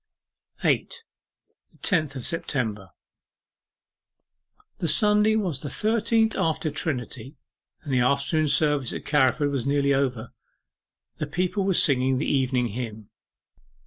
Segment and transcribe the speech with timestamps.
[0.63, 0.95] 8.
[1.73, 2.89] THE TENTH OF SEPTEMBER
[4.79, 7.35] The Sunday was the thirteenth after Trinity,
[7.83, 10.33] and the afternoon service at Carriford was nearly over.
[11.17, 13.11] The people were singing the Evening Hymn.